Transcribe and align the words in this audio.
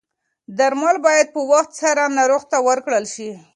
درمل 0.57 0.97
باید 1.07 1.27
په 1.35 1.41
وخت 1.51 1.71
سره 1.81 2.03
ناروغ 2.17 2.43
ته 2.51 2.57
ورکړل 2.67 3.05
شي. 3.13 3.29